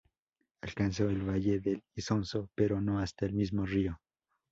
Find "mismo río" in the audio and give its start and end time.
3.33-4.01